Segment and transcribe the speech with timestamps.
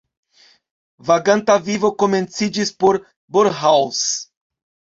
[1.09, 3.01] Vaganta vivo komenciĝis por
[3.39, 4.05] Borrhaus.